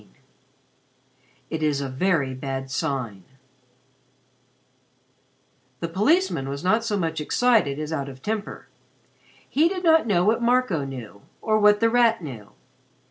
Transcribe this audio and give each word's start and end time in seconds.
XVII 0.01 0.13
"IT 1.51 1.61
IS 1.61 1.79
A 1.79 1.87
VERY 1.87 2.33
BAD 2.33 2.71
SIGN" 2.71 3.23
The 5.79 5.89
policeman 5.89 6.49
was 6.49 6.63
not 6.63 6.83
so 6.83 6.97
much 6.97 7.21
excited 7.21 7.77
as 7.77 7.93
out 7.93 8.09
of 8.09 8.23
temper. 8.23 8.67
He 9.47 9.69
did 9.69 9.83
not 9.83 10.07
know 10.07 10.23
what 10.25 10.41
Marco 10.41 10.85
knew 10.85 11.21
or 11.39 11.59
what 11.59 11.81
The 11.81 11.89
Rat 11.91 12.23
knew. 12.23 12.49